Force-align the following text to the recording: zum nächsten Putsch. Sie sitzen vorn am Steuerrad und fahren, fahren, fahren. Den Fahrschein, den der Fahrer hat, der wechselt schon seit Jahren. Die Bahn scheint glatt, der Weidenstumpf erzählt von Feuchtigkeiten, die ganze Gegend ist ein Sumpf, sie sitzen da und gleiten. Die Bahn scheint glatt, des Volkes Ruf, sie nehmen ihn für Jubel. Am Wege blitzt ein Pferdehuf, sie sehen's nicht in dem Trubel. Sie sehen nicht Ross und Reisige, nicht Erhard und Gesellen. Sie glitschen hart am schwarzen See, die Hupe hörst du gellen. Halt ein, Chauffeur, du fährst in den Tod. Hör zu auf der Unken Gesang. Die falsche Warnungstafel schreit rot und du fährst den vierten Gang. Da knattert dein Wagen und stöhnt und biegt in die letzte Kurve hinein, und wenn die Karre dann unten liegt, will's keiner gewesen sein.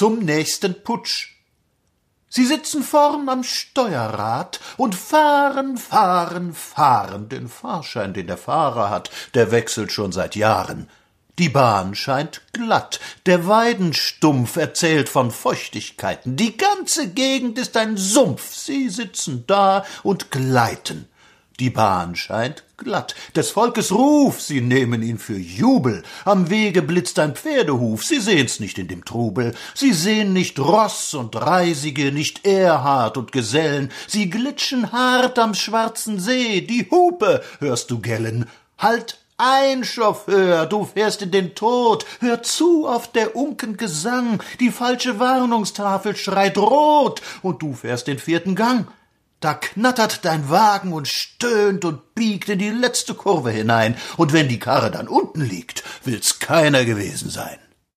zum 0.00 0.20
nächsten 0.20 0.82
Putsch. 0.82 1.28
Sie 2.30 2.46
sitzen 2.46 2.82
vorn 2.82 3.28
am 3.28 3.44
Steuerrad 3.44 4.58
und 4.78 4.94
fahren, 4.94 5.76
fahren, 5.76 6.54
fahren. 6.54 7.28
Den 7.28 7.48
Fahrschein, 7.48 8.14
den 8.14 8.26
der 8.26 8.38
Fahrer 8.38 8.88
hat, 8.88 9.10
der 9.34 9.50
wechselt 9.50 9.92
schon 9.92 10.10
seit 10.10 10.36
Jahren. 10.36 10.88
Die 11.38 11.50
Bahn 11.50 11.94
scheint 11.94 12.40
glatt, 12.54 12.98
der 13.26 13.46
Weidenstumpf 13.46 14.56
erzählt 14.56 15.10
von 15.10 15.30
Feuchtigkeiten, 15.30 16.34
die 16.34 16.56
ganze 16.56 17.10
Gegend 17.10 17.58
ist 17.58 17.76
ein 17.76 17.98
Sumpf, 17.98 18.54
sie 18.54 18.88
sitzen 18.88 19.44
da 19.46 19.84
und 20.02 20.30
gleiten. 20.30 21.09
Die 21.60 21.68
Bahn 21.68 22.16
scheint 22.16 22.64
glatt, 22.78 23.14
des 23.36 23.50
Volkes 23.50 23.92
Ruf, 23.92 24.40
sie 24.40 24.62
nehmen 24.62 25.02
ihn 25.02 25.18
für 25.18 25.36
Jubel. 25.36 26.02
Am 26.24 26.48
Wege 26.48 26.80
blitzt 26.80 27.18
ein 27.18 27.34
Pferdehuf, 27.34 28.02
sie 28.02 28.18
sehen's 28.18 28.60
nicht 28.60 28.78
in 28.78 28.88
dem 28.88 29.04
Trubel. 29.04 29.54
Sie 29.74 29.92
sehen 29.92 30.32
nicht 30.32 30.58
Ross 30.58 31.12
und 31.12 31.36
Reisige, 31.36 32.12
nicht 32.12 32.46
Erhard 32.46 33.18
und 33.18 33.30
Gesellen. 33.30 33.92
Sie 34.06 34.30
glitschen 34.30 34.90
hart 34.90 35.38
am 35.38 35.52
schwarzen 35.52 36.18
See, 36.18 36.62
die 36.62 36.88
Hupe 36.90 37.42
hörst 37.58 37.90
du 37.90 38.00
gellen. 38.00 38.46
Halt 38.78 39.18
ein, 39.36 39.84
Chauffeur, 39.84 40.64
du 40.64 40.86
fährst 40.86 41.20
in 41.20 41.30
den 41.30 41.54
Tod. 41.54 42.06
Hör 42.20 42.42
zu 42.42 42.86
auf 42.88 43.12
der 43.12 43.36
Unken 43.36 43.76
Gesang. 43.76 44.42
Die 44.60 44.70
falsche 44.70 45.18
Warnungstafel 45.18 46.16
schreit 46.16 46.56
rot 46.56 47.20
und 47.42 47.60
du 47.60 47.74
fährst 47.74 48.06
den 48.06 48.18
vierten 48.18 48.54
Gang. 48.54 48.86
Da 49.40 49.54
knattert 49.54 50.26
dein 50.26 50.50
Wagen 50.50 50.92
und 50.92 51.08
stöhnt 51.08 51.86
und 51.86 52.14
biegt 52.14 52.50
in 52.50 52.58
die 52.58 52.68
letzte 52.68 53.14
Kurve 53.14 53.50
hinein, 53.50 53.96
und 54.18 54.34
wenn 54.34 54.48
die 54.48 54.58
Karre 54.58 54.90
dann 54.90 55.08
unten 55.08 55.40
liegt, 55.40 55.82
will's 56.04 56.40
keiner 56.40 56.84
gewesen 56.84 57.30
sein. 57.30 57.58